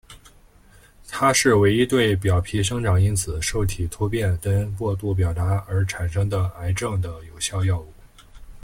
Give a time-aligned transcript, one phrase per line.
[1.09, 7.93] 它是唯一对表皮生长因子受体突变跟过度表达而产生的癌症的有效药物。